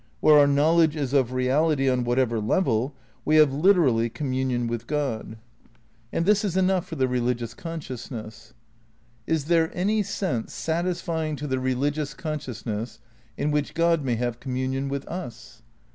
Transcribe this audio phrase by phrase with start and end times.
[0.19, 5.37] Where our knowledge is of reality on whatever level, we have literally communion with God.
[5.37, 8.53] 308 THE NEW IDEALISM xi And this is enough for the religious consciousness.
[9.27, 12.97] Is there any sense, satisfying to the religious con sciousness,
[13.37, 15.61] in which God may have communion with us?